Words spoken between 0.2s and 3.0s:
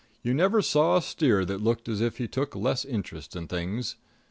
You never saw a steer that looked as if he took less